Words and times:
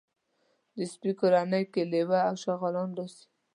د 0.75 0.77
سپي 0.91 1.11
کورنۍ 1.19 1.63
کې 1.73 1.81
لېوه 1.91 2.19
او 2.27 2.35
شغالان 2.43 2.89
راځي. 2.97 3.23